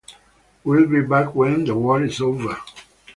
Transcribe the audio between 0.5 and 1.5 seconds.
Will be back